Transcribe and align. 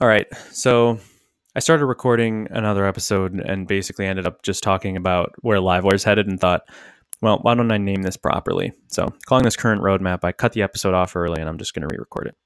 All 0.00 0.08
right. 0.08 0.26
So 0.50 0.98
I 1.54 1.60
started 1.60 1.86
recording 1.86 2.48
another 2.50 2.84
episode 2.84 3.34
and 3.34 3.68
basically 3.68 4.06
ended 4.06 4.26
up 4.26 4.42
just 4.42 4.64
talking 4.64 4.96
about 4.96 5.32
where 5.42 5.58
Livewire 5.58 5.94
is 5.94 6.02
headed 6.02 6.26
and 6.26 6.40
thought, 6.40 6.62
well, 7.22 7.38
why 7.42 7.54
don't 7.54 7.70
I 7.70 7.78
name 7.78 8.02
this 8.02 8.16
properly? 8.16 8.72
So 8.88 9.14
calling 9.26 9.44
this 9.44 9.54
current 9.54 9.82
roadmap, 9.82 10.24
I 10.24 10.32
cut 10.32 10.52
the 10.52 10.62
episode 10.62 10.94
off 10.94 11.14
early 11.14 11.40
and 11.40 11.48
I'm 11.48 11.58
just 11.58 11.74
going 11.74 11.88
to 11.88 11.94
re-record 11.94 12.26
it. 12.26 12.36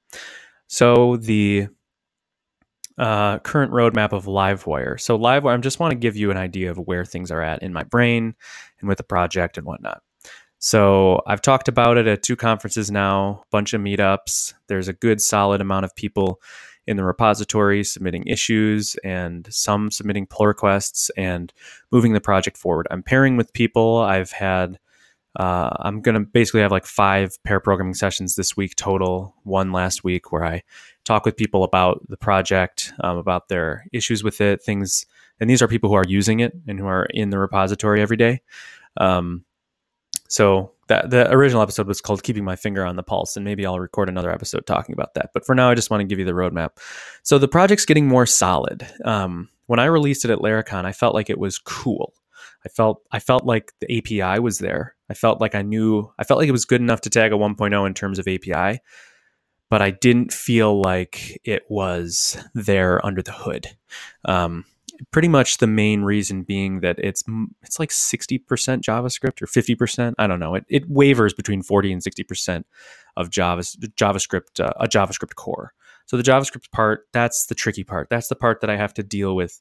So 0.67 1.17
the 1.17 1.69
uh, 2.99 3.39
current 3.39 3.71
roadmap 3.71 4.11
of 4.11 4.25
Livewire. 4.25 4.99
So 4.99 5.17
Livewire, 5.17 5.55
I 5.55 5.57
just 5.57 5.79
want 5.79 5.91
to 5.91 5.97
give 5.97 6.15
you 6.15 6.29
an 6.29 6.37
idea 6.37 6.69
of 6.69 6.77
where 6.77 7.03
things 7.03 7.31
are 7.31 7.41
at 7.41 7.63
in 7.63 7.73
my 7.73 7.83
brain 7.83 8.35
and 8.79 8.87
with 8.87 8.99
the 8.99 9.03
project 9.03 9.57
and 9.57 9.65
whatnot. 9.65 10.03
So 10.59 11.23
I've 11.25 11.41
talked 11.41 11.67
about 11.67 11.97
it 11.97 12.05
at 12.05 12.21
two 12.21 12.35
conferences 12.35 12.91
now, 12.91 13.43
bunch 13.49 13.73
of 13.73 13.81
meetups. 13.81 14.53
There's 14.67 14.87
a 14.87 14.93
good 14.93 15.19
solid 15.19 15.61
amount 15.61 15.85
of 15.85 15.95
people 15.95 16.41
in 16.89 16.97
the 16.97 17.03
repository 17.03 17.83
submitting 17.83 18.25
issues 18.25 18.95
and 19.03 19.47
some 19.53 19.91
submitting 19.91 20.25
pull 20.25 20.47
requests 20.47 21.11
and 21.15 21.53
moving 21.91 22.13
the 22.13 22.19
project 22.19 22.57
forward. 22.57 22.87
I'm 22.89 23.03
pairing 23.03 23.37
with 23.37 23.53
people. 23.53 23.97
I've 23.97 24.31
had 24.31 24.79
uh, 25.35 25.69
I'm 25.81 26.01
going 26.01 26.15
to 26.15 26.21
basically 26.21 26.61
have 26.61 26.71
like 26.71 26.87
five 26.87 27.37
pair 27.43 27.59
programming 27.59 27.93
sessions 27.93 28.35
this 28.35 28.57
week 28.57 28.75
total. 28.75 29.35
One 29.43 29.71
last 29.71 30.03
week 30.03 30.31
where 30.31 30.43
I 30.43 30.63
talk 31.05 31.25
with 31.25 31.37
people 31.37 31.63
about 31.63 32.03
the 32.09 32.17
project, 32.17 32.91
um, 33.01 33.17
about 33.17 33.49
their 33.49 33.85
issues 33.93 34.23
with 34.23 34.41
it, 34.41 34.63
things. 34.63 35.05
And 35.39 35.47
these 35.47 35.61
are 35.61 35.67
people 35.67 35.89
who 35.89 35.95
are 35.95 36.05
using 36.07 36.39
it 36.39 36.53
and 36.67 36.79
who 36.79 36.87
are 36.87 37.05
in 37.05 37.29
the 37.29 37.37
repository 37.37 38.01
every 38.01 38.17
day. 38.17 38.41
Um, 38.97 39.45
so 40.27 40.71
that 40.89 41.09
the 41.09 41.31
original 41.31 41.61
episode 41.61 41.87
was 41.87 42.01
called 42.01 42.23
"Keeping 42.23 42.43
My 42.43 42.55
Finger 42.55 42.85
on 42.85 42.97
the 42.97 43.03
Pulse," 43.03 43.35
and 43.35 43.45
maybe 43.45 43.65
I'll 43.65 43.79
record 43.79 44.09
another 44.09 44.31
episode 44.31 44.65
talking 44.67 44.93
about 44.93 45.13
that. 45.13 45.29
But 45.33 45.45
for 45.45 45.55
now, 45.55 45.69
I 45.69 45.75
just 45.75 45.89
want 45.89 46.01
to 46.01 46.05
give 46.05 46.19
you 46.19 46.25
the 46.25 46.33
roadmap. 46.33 46.71
So 47.23 47.37
the 47.37 47.47
project's 47.47 47.85
getting 47.85 48.07
more 48.07 48.25
solid. 48.25 48.85
Um, 49.05 49.49
when 49.67 49.79
I 49.79 49.85
released 49.85 50.25
it 50.25 50.31
at 50.31 50.39
Laracon, 50.39 50.85
I 50.85 50.91
felt 50.91 51.15
like 51.15 51.29
it 51.29 51.39
was 51.39 51.57
cool. 51.57 52.13
I 52.65 52.69
felt 52.69 53.01
I 53.11 53.19
felt 53.19 53.45
like 53.45 53.71
the 53.79 53.97
API 53.97 54.39
was 54.39 54.59
there. 54.59 54.95
I 55.09 55.13
felt 55.13 55.39
like 55.39 55.55
I 55.55 55.61
knew. 55.61 56.11
I 56.19 56.23
felt 56.23 56.39
like 56.39 56.49
it 56.49 56.53
was 56.53 56.65
good 56.65 56.81
enough 56.81 57.01
to 57.01 57.09
tag 57.09 57.31
a 57.31 57.37
1.0 57.37 57.87
in 57.87 57.93
terms 57.93 58.19
of 58.19 58.27
API, 58.27 58.79
but 59.69 59.81
I 59.81 59.91
didn't 59.91 60.33
feel 60.33 60.81
like 60.81 61.39
it 61.43 61.63
was 61.69 62.37
there 62.53 63.03
under 63.05 63.21
the 63.21 63.31
hood. 63.31 63.67
Um, 64.25 64.65
pretty 65.11 65.27
much 65.27 65.57
the 65.57 65.67
main 65.67 66.01
reason 66.01 66.43
being 66.43 66.81
that 66.81 66.97
it's 66.99 67.23
it's 67.61 67.79
like 67.79 67.89
60% 67.89 68.43
JavaScript 68.45 69.41
or 69.41 69.45
50%. 69.45 70.13
I 70.17 70.27
don't 70.27 70.39
know. 70.39 70.55
It, 70.55 70.65
it 70.69 70.89
wavers 70.89 71.33
between 71.33 71.61
40 71.61 71.93
and 71.93 72.03
60% 72.03 72.63
of 73.17 73.29
Java, 73.29 73.61
JavaScript, 73.61 74.59
uh, 74.59 74.73
a 74.79 74.87
JavaScript 74.87 75.35
core. 75.35 75.73
So 76.05 76.17
the 76.17 76.23
JavaScript 76.23 76.71
part, 76.71 77.07
that's 77.13 77.45
the 77.45 77.55
tricky 77.55 77.83
part. 77.83 78.09
That's 78.09 78.27
the 78.27 78.35
part 78.35 78.61
that 78.61 78.69
I 78.69 78.77
have 78.77 78.93
to 78.95 79.03
deal 79.03 79.35
with 79.35 79.59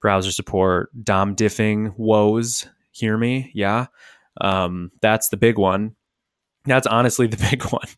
browser 0.00 0.32
support, 0.32 0.90
DOM 1.02 1.36
diffing, 1.36 1.94
woes. 1.96 2.66
Hear 2.92 3.16
me? 3.16 3.50
Yeah. 3.54 3.86
Um, 4.40 4.90
that's 5.00 5.28
the 5.28 5.36
big 5.36 5.58
one. 5.58 5.96
That's 6.64 6.86
honestly 6.86 7.26
the 7.26 7.36
big 7.50 7.62
one 7.64 7.88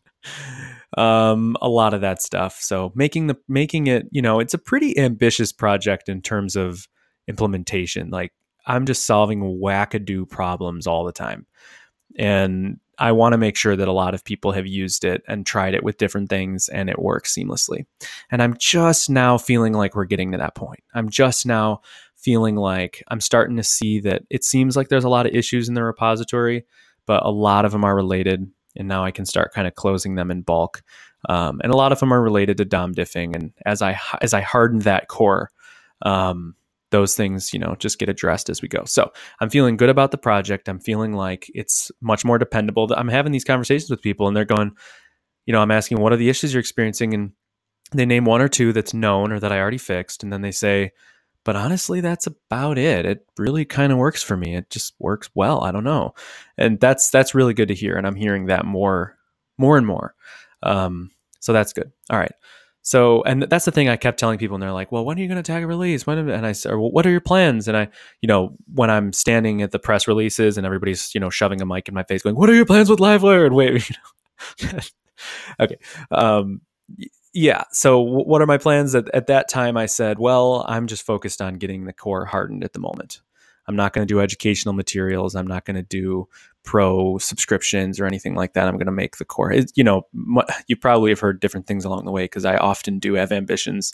um, 0.97 1.55
a 1.61 1.69
lot 1.69 1.93
of 1.93 2.01
that 2.01 2.21
stuff. 2.21 2.59
So 2.59 2.91
making 2.95 3.27
the 3.27 3.37
making 3.47 3.87
it, 3.87 4.07
you 4.11 4.21
know, 4.21 4.39
it's 4.39 4.55
a 4.55 4.59
pretty 4.59 4.97
ambitious 4.97 5.53
project 5.53 6.09
in 6.09 6.21
terms 6.21 6.55
of 6.55 6.87
implementation. 7.27 8.09
Like 8.09 8.33
I'm 8.65 8.85
just 8.85 9.05
solving 9.05 9.41
wackadoo 9.41 10.27
problems 10.27 10.87
all 10.87 11.05
the 11.05 11.11
time, 11.11 11.45
and 12.17 12.79
I 12.97 13.11
want 13.11 13.33
to 13.33 13.37
make 13.37 13.55
sure 13.55 13.75
that 13.75 13.87
a 13.87 13.93
lot 13.93 14.15
of 14.15 14.23
people 14.23 14.53
have 14.53 14.65
used 14.65 15.05
it 15.05 15.21
and 15.27 15.45
tried 15.45 15.75
it 15.75 15.83
with 15.83 15.99
different 15.99 16.29
things, 16.29 16.67
and 16.67 16.89
it 16.89 16.99
works 16.99 17.33
seamlessly. 17.33 17.85
And 18.31 18.41
I'm 18.41 18.57
just 18.57 19.07
now 19.07 19.37
feeling 19.37 19.73
like 19.73 19.95
we're 19.95 20.05
getting 20.05 20.31
to 20.31 20.39
that 20.39 20.55
point. 20.55 20.83
I'm 20.95 21.09
just 21.09 21.45
now 21.45 21.81
feeling 22.15 22.55
like 22.55 23.03
I'm 23.09 23.21
starting 23.21 23.57
to 23.57 23.63
see 23.63 23.99
that 23.99 24.23
it 24.31 24.43
seems 24.43 24.75
like 24.75 24.89
there's 24.89 25.03
a 25.03 25.09
lot 25.09 25.27
of 25.27 25.35
issues 25.35 25.69
in 25.69 25.75
the 25.75 25.83
repository, 25.83 26.65
but 27.05 27.23
a 27.23 27.29
lot 27.29 27.65
of 27.65 27.71
them 27.71 27.83
are 27.83 27.95
related 27.95 28.49
and 28.77 28.87
now 28.87 29.03
I 29.03 29.11
can 29.11 29.25
start 29.25 29.53
kind 29.53 29.67
of 29.67 29.75
closing 29.75 30.15
them 30.15 30.31
in 30.31 30.41
bulk. 30.41 30.83
Um, 31.29 31.59
and 31.63 31.71
a 31.71 31.75
lot 31.75 31.91
of 31.91 31.99
them 31.99 32.13
are 32.13 32.21
related 32.21 32.57
to 32.57 32.65
DOM 32.65 32.93
diffing, 32.93 33.35
and 33.35 33.51
as 33.65 33.81
I 33.81 33.99
as 34.21 34.33
I 34.33 34.41
harden 34.41 34.79
that 34.79 35.07
core, 35.07 35.49
um, 36.03 36.55
those 36.91 37.15
things 37.15 37.53
you 37.53 37.59
know 37.59 37.75
just 37.79 37.99
get 37.99 38.09
addressed 38.09 38.49
as 38.49 38.61
we 38.61 38.67
go. 38.67 38.83
So 38.85 39.11
I'm 39.39 39.49
feeling 39.49 39.77
good 39.77 39.89
about 39.89 40.11
the 40.11 40.17
project. 40.17 40.69
I'm 40.69 40.79
feeling 40.79 41.13
like 41.13 41.51
it's 41.53 41.91
much 42.01 42.23
more 42.23 42.37
dependable. 42.37 42.87
I'm 42.95 43.09
having 43.09 43.31
these 43.31 43.43
conversations 43.43 43.89
with 43.89 44.01
people, 44.01 44.27
and 44.27 44.37
they're 44.37 44.45
going, 44.45 44.71
you 45.45 45.53
know, 45.53 45.61
I'm 45.61 45.71
asking 45.71 45.99
what 45.99 46.13
are 46.13 46.17
the 46.17 46.29
issues 46.29 46.53
you're 46.53 46.61
experiencing, 46.61 47.13
and 47.13 47.31
they 47.91 48.05
name 48.05 48.25
one 48.25 48.41
or 48.41 48.47
two 48.47 48.71
that's 48.73 48.93
known 48.93 49.31
or 49.31 49.39
that 49.39 49.51
I 49.51 49.59
already 49.59 49.79
fixed, 49.79 50.23
and 50.23 50.31
then 50.31 50.41
they 50.41 50.51
say, 50.51 50.91
but 51.47 51.55
honestly 51.55 52.01
that's 52.01 52.27
about 52.27 52.77
it. 52.77 53.05
It 53.05 53.25
really 53.37 53.63
kind 53.63 53.93
of 53.93 53.97
works 53.97 54.21
for 54.21 54.35
me. 54.35 54.57
It 54.57 54.69
just 54.69 54.93
works 54.99 55.29
well. 55.33 55.63
I 55.63 55.71
don't 55.71 55.85
know. 55.85 56.13
And 56.57 56.77
that's 56.77 57.09
that's 57.09 57.33
really 57.33 57.53
good 57.53 57.69
to 57.69 57.73
hear 57.73 57.95
and 57.95 58.05
i'm 58.05 58.17
hearing 58.17 58.47
that 58.47 58.65
more 58.65 59.17
more 59.57 59.77
and 59.77 59.87
more. 59.87 60.13
Um, 60.61 61.09
so 61.39 61.53
that's 61.53 61.71
good. 61.71 61.89
All 62.09 62.19
right. 62.19 62.33
So 62.81 63.23
and 63.23 63.43
that's 63.43 63.63
the 63.63 63.71
thing 63.71 63.87
i 63.87 63.95
kept 63.95 64.19
telling 64.19 64.37
people 64.37 64.55
and 64.55 64.61
they're 64.61 64.73
like 64.73 64.91
well 64.91 65.05
when 65.05 65.17
are 65.17 65.21
you 65.21 65.29
going 65.29 65.41
to 65.41 65.51
tag 65.51 65.63
a 65.63 65.67
release? 65.67 66.05
When 66.05 66.17
and 66.17 66.45
i 66.45 66.51
said 66.51 66.73
well, 66.73 66.91
what 66.91 67.05
are 67.05 67.11
your 67.11 67.21
plans? 67.21 67.69
And 67.69 67.77
i 67.77 67.87
you 68.21 68.27
know 68.27 68.57
when 68.73 68.89
i'm 68.89 69.13
standing 69.13 69.61
at 69.61 69.71
the 69.71 69.79
press 69.79 70.05
releases 70.05 70.57
and 70.57 70.65
everybody's 70.65 71.15
you 71.15 71.21
know 71.21 71.29
shoving 71.29 71.61
a 71.61 71.65
mic 71.65 71.87
in 71.87 71.93
my 71.93 72.03
face 72.03 72.23
going 72.23 72.35
what 72.35 72.49
are 72.49 72.55
your 72.55 72.65
plans 72.65 72.89
with 72.89 72.99
livewire? 72.99 73.45
And 73.45 73.55
wait 73.55 73.89
you 73.89 73.95
know 74.73 74.79
okay. 75.61 75.77
Um, 76.11 76.61
yeah. 77.37 77.65
So, 77.71 78.03
w- 78.03 78.25
what 78.25 78.41
are 78.41 78.47
my 78.47 78.57
plans? 78.57 78.95
At, 78.95 79.13
at 79.13 79.27
that 79.27 79.47
time, 79.47 79.77
I 79.77 79.85
said, 79.85 80.17
well, 80.17 80.65
I'm 80.67 80.87
just 80.87 81.05
focused 81.05 81.39
on 81.39 81.55
getting 81.55 81.85
the 81.85 81.93
core 81.93 82.25
hardened 82.25 82.63
at 82.63 82.73
the 82.73 82.79
moment. 82.79 83.21
I'm 83.67 83.75
not 83.75 83.93
going 83.93 84.07
to 84.07 84.11
do 84.11 84.19
educational 84.19 84.73
materials. 84.73 85.35
I'm 85.35 85.45
not 85.45 85.63
going 85.63 85.75
to 85.75 85.83
do 85.83 86.27
pro 86.63 87.19
subscriptions 87.19 87.99
or 87.99 88.07
anything 88.07 88.33
like 88.33 88.53
that. 88.53 88.67
I'm 88.67 88.77
going 88.77 88.87
to 88.87 88.91
make 88.91 89.17
the 89.17 89.25
core. 89.25 89.51
It, 89.51 89.71
you 89.75 89.83
know, 89.83 90.07
you 90.67 90.75
probably 90.75 91.11
have 91.11 91.19
heard 91.19 91.39
different 91.39 91.67
things 91.67 91.85
along 91.85 92.05
the 92.05 92.11
way 92.11 92.23
because 92.23 92.43
I 92.43 92.57
often 92.57 92.97
do 92.97 93.13
have 93.13 93.31
ambitions, 93.31 93.93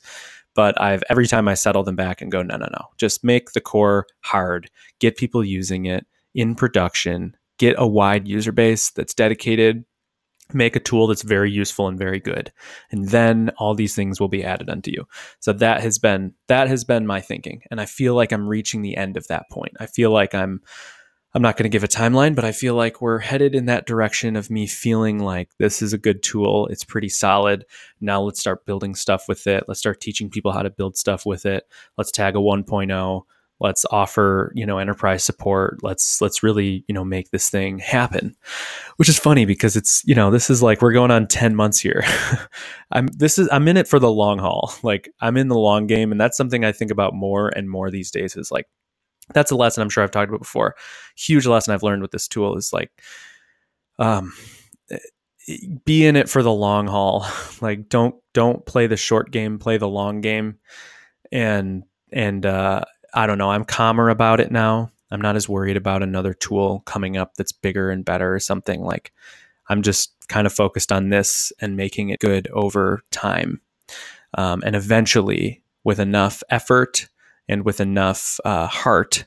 but 0.56 0.80
I've 0.80 1.04
every 1.10 1.28
time 1.28 1.50
I 1.50 1.56
settle 1.56 1.84
them 1.84 1.98
back 1.98 2.22
and 2.22 2.32
go, 2.32 2.44
no, 2.44 2.56
no, 2.56 2.68
no, 2.72 2.86
just 2.98 3.26
make 3.26 3.52
the 3.52 3.62
core 3.62 4.06
hard, 4.22 4.72
get 5.00 5.18
people 5.18 5.44
using 5.44 5.86
it 5.86 6.06
in 6.34 6.56
production, 6.56 7.36
get 7.58 7.76
a 7.78 7.88
wide 7.88 8.26
user 8.26 8.54
base 8.54 8.90
that's 8.92 9.14
dedicated 9.14 9.84
make 10.52 10.76
a 10.76 10.80
tool 10.80 11.08
that's 11.08 11.22
very 11.22 11.52
useful 11.52 11.88
and 11.88 11.98
very 11.98 12.20
good 12.20 12.52
and 12.92 13.10
then 13.10 13.50
all 13.58 13.74
these 13.74 13.96
things 13.96 14.20
will 14.20 14.28
be 14.28 14.44
added 14.44 14.70
unto 14.70 14.92
you. 14.92 15.08
So 15.40 15.54
that 15.54 15.82
has 15.82 15.98
been 15.98 16.34
that 16.48 16.68
has 16.68 16.84
been 16.84 17.08
my 17.08 17.22
thinking 17.22 17.62
and 17.72 17.80
i 17.80 17.86
feel 17.86 18.16
like 18.16 18.32
i'm 18.32 18.48
reaching 18.48 18.82
the 18.82 18.98
end 18.98 19.18
of 19.18 19.28
that 19.28 19.50
point. 19.50 19.74
I 19.80 19.86
feel 19.86 20.12
like 20.12 20.36
i'm 20.36 20.62
i'm 21.34 21.42
not 21.42 21.58
going 21.58 21.64
to 21.64 21.70
give 21.70 21.84
a 21.84 21.88
timeline 21.88 22.36
but 22.36 22.46
i 22.46 22.52
feel 22.52 22.76
like 22.76 23.02
we're 23.02 23.20
headed 23.20 23.56
in 23.56 23.66
that 23.66 23.88
direction 23.88 24.36
of 24.36 24.50
me 24.50 24.68
feeling 24.68 25.18
like 25.20 25.50
this 25.58 25.82
is 25.82 25.94
a 25.94 25.98
good 25.98 26.22
tool 26.22 26.68
it's 26.68 26.84
pretty 26.84 27.10
solid. 27.10 27.66
Now 28.02 28.22
let's 28.22 28.40
start 28.40 28.66
building 28.66 28.96
stuff 28.96 29.28
with 29.28 29.48
it. 29.48 29.64
Let's 29.68 29.80
start 29.80 30.02
teaching 30.02 30.30
people 30.30 30.52
how 30.52 30.64
to 30.64 30.70
build 30.70 30.98
stuff 30.98 31.26
with 31.26 31.46
it. 31.46 31.68
Let's 31.98 32.12
tag 32.12 32.36
a 32.36 32.40
1.0 32.40 33.24
let's 33.60 33.86
offer 33.92 34.52
you 34.56 34.66
know 34.66 34.78
enterprise 34.78 35.24
support. 35.24 35.80
Let's 35.84 36.22
let's 36.22 36.44
really 36.44 36.84
you 36.88 36.94
know 36.94 37.04
make 37.04 37.32
this 37.32 37.50
thing 37.50 37.80
happen 37.80 38.36
which 38.98 39.10
is 39.10 39.18
funny 39.18 39.46
because 39.46 39.76
it's 39.76 40.04
you 40.06 40.16
know 40.16 40.30
this 40.32 40.50
is 40.50 40.62
like 40.62 40.82
we're 40.82 40.94
going 40.94 41.12
on 41.12 41.28
10 41.28 41.56
months 41.56 41.80
here. 41.80 42.04
I'm 42.92 43.08
this 43.08 43.40
is 43.40 43.50
i'm 43.52 43.68
in 43.68 43.78
it 43.78 43.88
for 43.88 44.00
the 44.00 44.12
long 44.12 44.40
haul. 44.40 44.74
Like 44.84 45.10
i'm 45.22 45.38
in 45.38 45.48
the 45.48 45.58
long 45.58 45.88
game 45.88 46.12
and 46.12 46.20
that's 46.20 46.38
something 46.38 46.64
i 46.64 46.72
think 46.72 46.92
about 46.92 47.14
more 47.14 47.50
and 47.50 47.70
more 47.70 47.90
these 47.90 48.12
days 48.12 48.36
is 48.36 48.52
like 48.52 48.68
that's 49.34 49.52
a 49.52 49.56
lesson 49.56 49.82
i'm 49.82 49.90
sure 49.90 50.04
i've 50.04 50.12
talked 50.12 50.30
about 50.30 50.42
before. 50.42 50.76
Huge 51.16 51.48
lesson 51.48 51.74
i've 51.74 51.84
learned 51.84 52.02
with 52.02 52.12
this 52.12 52.28
tool 52.28 52.56
is 52.56 52.72
like 52.74 52.92
um 54.00 54.34
be 55.84 56.06
in 56.06 56.16
it 56.16 56.30
for 56.30 56.42
the 56.42 56.54
long 56.54 56.88
haul. 56.88 57.26
Like 57.62 57.88
don't 57.88 58.16
don't 58.34 58.66
play 58.66 58.88
the 58.88 58.98
short 58.98 59.32
game 59.32 59.58
play 59.58 59.78
the 59.78 59.88
long 59.88 60.20
game. 60.20 60.60
And 61.32 61.84
and 62.12 62.46
uh 62.46 62.82
I 63.14 63.28
don't 63.28 63.38
know. 63.38 63.52
I'm 63.52 63.66
calmer 63.66 64.10
about 64.10 64.40
it 64.40 64.52
now. 64.52 64.92
I'm 65.12 65.22
not 65.22 65.36
as 65.36 65.48
worried 65.48 65.78
about 65.78 66.02
another 66.02 66.34
tool 66.34 66.82
coming 66.86 67.18
up 67.18 67.36
that's 67.36 67.52
bigger 67.52 67.92
and 67.92 68.04
better 68.04 68.34
or 68.34 68.40
something. 68.40 68.82
Like 68.82 69.14
I'm 69.70 69.82
just 69.84 70.14
kind 70.28 70.48
of 70.48 70.54
focused 70.54 70.92
on 70.92 71.10
this 71.10 71.54
and 71.62 71.78
making 71.78 72.10
it 72.10 72.20
good 72.20 72.48
over 72.50 73.02
time. 73.12 73.62
Um, 74.36 74.64
and 74.66 74.76
eventually, 74.76 75.62
with 75.84 76.00
enough 76.00 76.42
effort 76.50 77.08
and 77.48 77.64
with 77.64 77.80
enough 77.80 78.40
uh, 78.46 78.68
heart, 78.68 79.26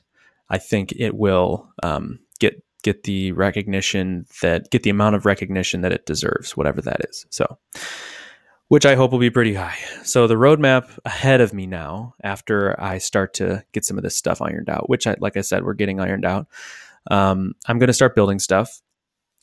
I 0.49 0.57
think 0.57 0.91
it 0.93 1.15
will 1.15 1.71
um, 1.83 2.19
get 2.39 2.61
get 2.83 3.03
the 3.03 3.31
recognition 3.33 4.25
that 4.41 4.69
get 4.69 4.83
the 4.83 4.89
amount 4.89 5.15
of 5.15 5.25
recognition 5.25 5.81
that 5.81 5.91
it 5.91 6.05
deserves, 6.05 6.57
whatever 6.57 6.81
that 6.81 7.01
is. 7.09 7.25
So 7.29 7.57
which 8.69 8.85
I 8.85 8.95
hope 8.95 9.11
will 9.11 9.19
be 9.19 9.29
pretty 9.29 9.53
high. 9.53 9.77
So 10.03 10.27
the 10.27 10.35
roadmap 10.35 10.97
ahead 11.05 11.41
of 11.41 11.53
me 11.53 11.67
now, 11.67 12.15
after 12.23 12.79
I 12.81 12.97
start 12.97 13.33
to 13.35 13.63
get 13.71 13.85
some 13.85 13.97
of 13.97 14.03
this 14.03 14.17
stuff 14.17 14.41
ironed 14.41 14.69
out, 14.69 14.89
which 14.89 15.07
I, 15.07 15.15
like 15.19 15.37
I 15.37 15.41
said, 15.41 15.63
we're 15.63 15.73
getting 15.73 15.99
ironed 15.99 16.25
out. 16.25 16.47
Um, 17.09 17.53
I'm 17.67 17.79
going 17.79 17.87
to 17.87 17.93
start 17.93 18.15
building 18.15 18.39
stuff 18.39 18.81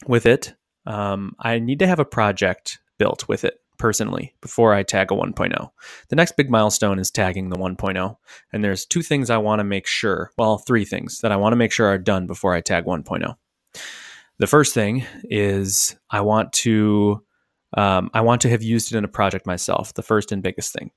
with 0.06 0.26
it. 0.26 0.55
Um, 0.87 1.35
I 1.38 1.59
need 1.59 1.79
to 1.79 1.87
have 1.87 1.99
a 1.99 2.05
project 2.05 2.79
built 2.99 3.26
with 3.29 3.44
it. 3.44 3.61
personally 3.79 4.35
before 4.41 4.73
I 4.73 4.82
tag 4.82 5.11
a 5.11 5.15
1.0. 5.15 5.71
The 6.09 6.17
next 6.17 6.37
big 6.37 6.49
milestone 6.50 6.99
is 6.99 7.11
tagging 7.11 7.49
the 7.49 7.56
1.0. 7.56 8.17
And 8.53 8.62
there's 8.62 8.87
two 8.87 9.03
things 9.03 9.31
I 9.31 9.38
want 9.38 9.61
to 9.61 9.65
make 9.65 9.87
sure, 9.87 10.31
well, 10.38 10.59
three 10.59 10.85
things 10.85 11.21
that 11.21 11.32
I 11.32 11.37
want 11.37 11.53
to 11.53 11.56
make 11.56 11.73
sure 11.73 11.88
are 11.88 11.99
done 11.99 12.26
before 12.26 12.55
I 12.55 12.61
tag 12.61 12.85
1.0. 12.85 13.35
The 14.38 14.47
first 14.47 14.75
thing 14.75 15.05
is 15.25 15.97
I 16.11 16.21
want 16.21 16.53
to 16.65 17.24
um, 17.76 18.11
I 18.15 18.21
want 18.21 18.41
to 18.43 18.49
have 18.50 18.62
used 18.62 18.93
it 18.93 18.99
in 18.99 19.05
a 19.05 19.09
project 19.09 19.47
myself. 19.47 19.94
The 19.94 20.03
first 20.03 20.32
and 20.32 20.43
biggest 20.43 20.73
thing. 20.73 20.91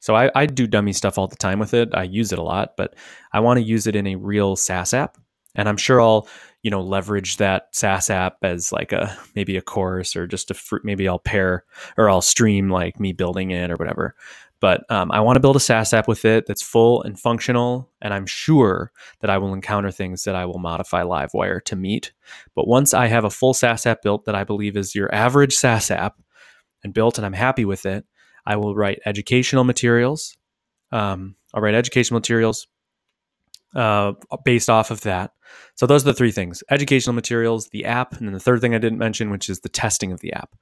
So 0.00 0.14
I, 0.14 0.30
I 0.34 0.46
do 0.46 0.66
dummy 0.66 0.92
stuff 0.92 1.16
all 1.16 1.28
the 1.28 1.36
time 1.36 1.58
with 1.58 1.72
it. 1.72 1.88
I 1.94 2.02
use 2.02 2.30
it 2.32 2.38
a 2.38 2.42
lot, 2.42 2.76
but 2.76 2.94
I 3.32 3.40
want 3.40 3.58
to 3.58 3.64
use 3.64 3.86
it 3.86 3.96
in 3.96 4.06
a 4.06 4.16
real 4.16 4.54
SaaS 4.54 4.92
app. 4.92 5.16
And 5.54 5.68
I'm 5.68 5.76
sure 5.76 6.00
I'll, 6.00 6.28
you 6.62 6.70
know, 6.70 6.82
leverage 6.82 7.38
that 7.38 7.68
SaaS 7.72 8.10
app 8.10 8.36
as 8.42 8.72
like 8.72 8.92
a 8.92 9.16
maybe 9.34 9.56
a 9.56 9.62
course 9.62 10.14
or 10.14 10.26
just 10.26 10.50
a 10.50 10.54
fr- 10.54 10.78
maybe 10.84 11.08
I'll 11.08 11.20
pair 11.20 11.64
or 11.96 12.10
I'll 12.10 12.20
stream 12.20 12.68
like 12.68 13.00
me 13.00 13.12
building 13.12 13.52
it 13.52 13.70
or 13.70 13.76
whatever. 13.76 14.14
But 14.60 14.90
um, 14.90 15.10
I 15.12 15.20
want 15.20 15.36
to 15.36 15.40
build 15.40 15.56
a 15.56 15.60
SaaS 15.60 15.92
app 15.92 16.08
with 16.08 16.24
it 16.24 16.46
that's 16.46 16.62
full 16.62 17.02
and 17.02 17.20
functional, 17.20 17.90
and 18.00 18.14
I'm 18.14 18.24
sure 18.24 18.92
that 19.20 19.28
I 19.28 19.36
will 19.36 19.52
encounter 19.52 19.90
things 19.90 20.24
that 20.24 20.34
I 20.34 20.46
will 20.46 20.58
modify 20.58 21.02
Livewire 21.02 21.62
to 21.64 21.76
meet. 21.76 22.12
But 22.54 22.66
once 22.66 22.94
I 22.94 23.08
have 23.08 23.24
a 23.24 23.30
full 23.30 23.52
SaaS 23.52 23.84
app 23.84 24.00
built 24.00 24.24
that 24.24 24.34
I 24.34 24.44
believe 24.44 24.76
is 24.76 24.94
your 24.94 25.14
average 25.14 25.54
SaaS 25.54 25.90
app 25.90 26.16
and 26.84 26.94
built, 26.94 27.18
and 27.18 27.26
I'm 27.26 27.32
happy 27.32 27.64
with 27.64 27.86
it, 27.86 28.04
I 28.46 28.56
will 28.56 28.76
write 28.76 29.00
educational 29.06 29.64
materials. 29.64 30.36
Um, 30.92 31.34
I'll 31.52 31.62
write 31.62 31.74
educational 31.74 32.20
materials 32.20 32.68
uh, 33.74 34.12
based 34.44 34.70
off 34.70 34.90
of 34.90 35.00
that. 35.00 35.32
So 35.74 35.86
those 35.86 36.02
are 36.02 36.12
the 36.12 36.14
three 36.14 36.30
things: 36.30 36.62
educational 36.70 37.14
materials, 37.14 37.68
the 37.68 37.84
app, 37.86 38.12
and 38.12 38.28
then 38.28 38.34
the 38.34 38.40
third 38.40 38.60
thing 38.60 38.74
I 38.74 38.78
didn't 38.78 38.98
mention, 38.98 39.30
which 39.30 39.48
is 39.48 39.60
the 39.60 39.68
testing 39.68 40.12
of 40.12 40.20
the 40.20 40.32
app. 40.32 40.54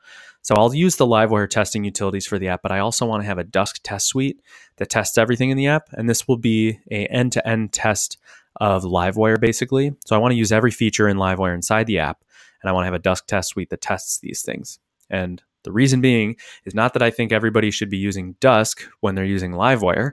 So 0.43 0.55
I'll 0.57 0.75
use 0.75 0.97
the 0.97 1.07
Livewire 1.07 1.49
testing 1.49 1.85
utilities 1.85 2.27
for 2.27 2.39
the 2.39 2.49
app, 2.49 2.63
but 2.63 2.73
I 2.73 2.79
also 2.79 3.07
want 3.07 3.23
to 3.23 3.27
have 3.27 3.39
a 3.39 3.45
Dusk 3.45 3.81
test 3.83 4.07
suite 4.09 4.41
that 4.77 4.91
tests 4.91 5.19
everything 5.19 5.51
in 5.51 5.57
the 5.57 5.69
app, 5.69 5.89
and 5.93 6.09
this 6.09 6.27
will 6.27 6.39
be 6.39 6.81
a 6.91 7.07
end-to-end 7.07 7.73
test 7.73 8.19
of 8.57 8.83
Livewire 8.85 9.41
basically. 9.41 9.95
So 10.05 10.17
I 10.17 10.19
want 10.19 10.33
to 10.33 10.39
use 10.39 10.53
every 10.53 10.71
feature 10.71 11.09
in 11.09 11.17
Livewire 11.17 11.55
inside 11.55 11.87
the 11.87 12.01
app, 12.01 12.25
and 12.61 12.69
I 12.69 12.73
want 12.73 12.83
to 12.83 12.87
have 12.87 12.95
a 12.95 12.99
Dusk 12.99 13.27
test 13.27 13.51
suite 13.51 13.71
that 13.71 13.81
tests 13.81 14.19
these 14.19 14.43
things. 14.43 14.79
And 15.09 15.43
the 15.64 15.73
reason 15.73 16.00
being 16.00 16.37
is 16.64 16.75
not 16.75 16.93
that 16.94 17.03
I 17.03 17.11
think 17.11 17.32
everybody 17.32 17.70
should 17.70 17.91
be 17.91 17.99
using 17.99 18.37
Dusk 18.41 18.82
when 19.00 19.14
they're 19.14 19.25
using 19.25 19.53
Livewire, 19.53 20.12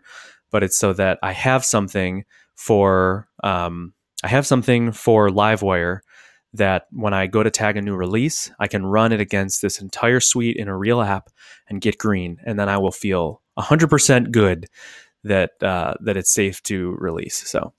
but 0.52 0.64
it's 0.64 0.78
so 0.78 0.94
that 0.94 1.20
I 1.24 1.32
have 1.32 1.66
something 1.66 2.26
for 2.56 3.28
um, 3.44 3.94
I 4.24 4.28
have 4.28 4.46
something 4.46 4.92
for 4.92 5.30
Livewire 5.30 6.00
that 6.54 6.88
when 6.92 7.14
I 7.14 7.28
go 7.28 7.44
to 7.44 7.52
tag 7.52 7.78
a 7.78 7.82
new 7.82 7.96
release, 7.96 8.52
I 8.60 8.68
can 8.68 8.86
run 8.86 9.12
it 9.12 9.22
against 9.22 9.62
this 9.62 9.80
entire 9.80 10.20
suite 10.20 10.58
in 10.58 10.68
a 10.68 10.78
real 10.78 11.02
app 11.02 11.30
and 11.70 11.82
get 11.82 11.98
green, 11.98 12.38
and 12.46 12.60
then 12.60 12.70
I 12.70 12.78
will 12.78 12.92
feel 12.92 13.42
100% 13.58 14.32
good 14.32 14.68
that 15.24 15.52
uh, 15.62 15.94
that 16.02 16.18
it's 16.18 16.34
safe 16.34 16.62
to 16.64 16.96
release. 17.00 17.36
So. 17.50 17.74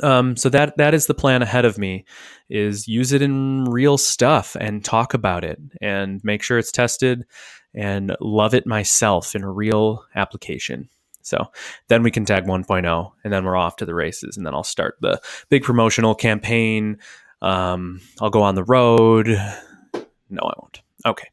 Um, 0.00 0.36
so 0.36 0.48
that 0.48 0.76
that 0.78 0.94
is 0.94 1.06
the 1.06 1.14
plan 1.14 1.42
ahead 1.42 1.66
of 1.66 1.76
me 1.76 2.06
is 2.48 2.88
use 2.88 3.12
it 3.12 3.20
in 3.20 3.64
real 3.64 3.98
stuff 3.98 4.56
and 4.58 4.82
talk 4.82 5.12
about 5.12 5.44
it 5.44 5.60
and 5.82 6.22
make 6.24 6.42
sure 6.42 6.58
it's 6.58 6.72
tested 6.72 7.26
and 7.74 8.16
love 8.20 8.54
it 8.54 8.66
myself 8.66 9.34
in 9.34 9.42
a 9.42 9.50
real 9.50 10.04
application 10.14 10.88
so 11.22 11.46
then 11.88 12.02
we 12.02 12.10
can 12.10 12.24
tag 12.24 12.44
1.0 12.44 13.12
and 13.24 13.32
then 13.32 13.44
we're 13.44 13.56
off 13.56 13.76
to 13.76 13.86
the 13.86 13.94
races. 13.94 14.36
And 14.36 14.44
then 14.46 14.54
I'll 14.54 14.64
start 14.64 14.96
the 15.00 15.20
big 15.48 15.62
promotional 15.62 16.14
campaign. 16.14 16.98
Um, 17.40 18.00
I'll 18.20 18.30
go 18.30 18.42
on 18.42 18.54
the 18.54 18.64
road. 18.64 19.28
No, 19.28 20.42
I 20.42 20.52
won't. 20.58 20.82
Okay. 21.06 21.28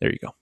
There 0.00 0.10
you 0.10 0.18
go. 0.18 0.34